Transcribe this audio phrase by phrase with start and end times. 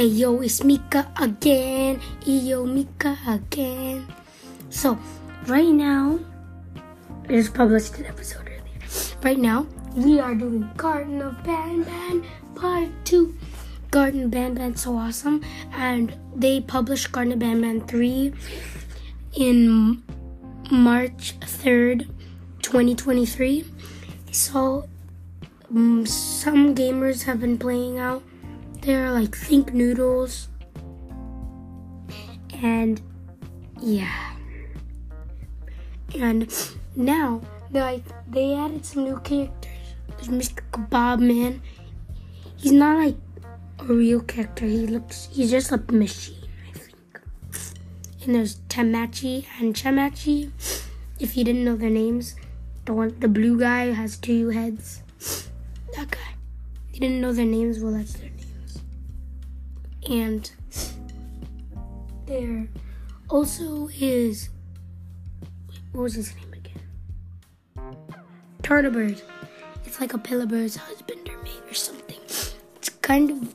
[0.00, 2.00] Hey yo, it's Mika again.
[2.24, 4.06] Hey yo, Mika again.
[4.70, 4.98] So,
[5.46, 6.18] right now,
[7.28, 8.80] I just published an episode earlier.
[9.22, 12.24] Right now, we are doing Garden of Banban
[12.54, 13.36] Part 2.
[13.90, 15.44] Garden of Banban so awesome.
[15.72, 18.32] And they published Garden of Banban 3
[19.34, 20.02] in
[20.70, 22.08] March 3rd,
[22.62, 23.66] 2023.
[24.32, 24.88] So,
[25.68, 28.22] um, some gamers have been playing out
[28.82, 30.48] they're like Think Noodles.
[32.62, 33.00] And
[33.80, 34.34] yeah.
[36.18, 36.52] And
[36.96, 37.40] now
[37.72, 39.70] like they added some new characters.
[40.16, 40.60] There's Mr.
[40.72, 41.62] Kebab Man.
[42.56, 43.16] He's not like
[43.78, 44.66] a real character.
[44.66, 47.20] He looks he's just like a machine, I think.
[48.24, 50.50] And there's Tamachi and Chamachi.
[51.18, 52.34] If you didn't know their names,
[52.84, 55.02] the one the blue guy has two heads.
[55.96, 56.34] That guy.
[56.92, 58.39] You didn't know their names, well that's their name
[60.08, 60.50] and
[62.26, 62.68] there
[63.28, 64.50] also is
[65.92, 67.96] what was his name again?
[68.62, 69.20] Tarta Bird.
[69.84, 72.20] It's like Opila Bird's husband or mate or something.
[72.76, 73.54] It's kind of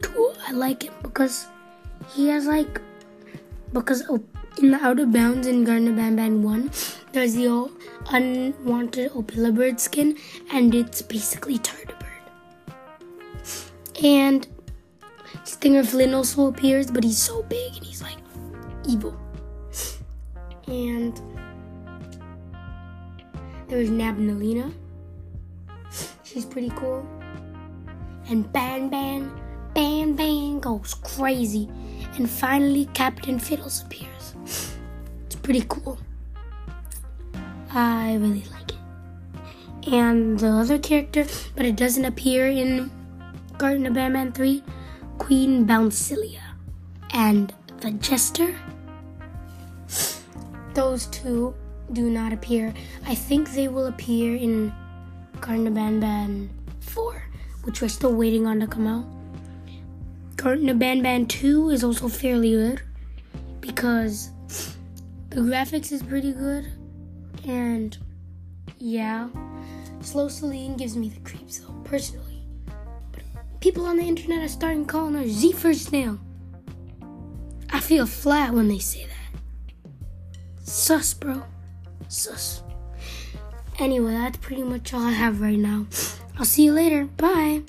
[0.00, 0.36] cool.
[0.46, 1.46] I like it because
[2.14, 2.80] he has like
[3.72, 4.02] because
[4.58, 6.70] in the Out of Bounds in Garner Garden Banban 1,
[7.12, 7.70] there's the
[8.10, 10.16] unwanted Opila Bird skin,
[10.52, 12.74] and it's basically Tarta Bird.
[14.04, 14.46] And
[15.52, 18.16] Stinger Flynn also appears, but he's so big and he's like
[18.88, 19.14] evil.
[20.66, 21.20] And
[23.68, 24.72] there's Nabnaleena.
[26.24, 27.06] She's pretty cool.
[28.28, 29.30] And Ban Ban,
[29.74, 31.68] Ban Ban goes crazy.
[32.16, 34.34] And finally, Captain Fiddles appears.
[35.26, 35.98] It's pretty cool.
[37.74, 39.92] I really like it.
[39.92, 42.90] And the other character, but it doesn't appear in
[43.58, 44.62] Garden of Banban 3,
[45.22, 46.42] Queen Bouncelia
[47.12, 48.56] and the Jester.
[50.74, 51.54] Those two
[51.92, 52.74] do not appear.
[53.06, 54.74] I think they will appear in
[55.40, 56.48] Garden Banban
[56.80, 57.22] 4,
[57.62, 59.04] which we're still waiting on to come out.
[60.34, 62.82] Garden Banban 2 is also fairly good
[63.60, 64.32] because
[65.30, 66.66] the graphics is pretty good
[67.46, 67.96] and
[68.78, 69.28] yeah.
[70.00, 72.31] Slow Seline gives me the creeps though, personally.
[73.62, 76.18] People on the internet are starting calling her Zephyr Snail.
[77.70, 79.40] I feel flat when they say that.
[80.64, 81.44] Sus, bro.
[82.08, 82.64] Sus.
[83.78, 85.86] Anyway, that's pretty much all I have right now.
[86.36, 87.04] I'll see you later.
[87.04, 87.62] Bye.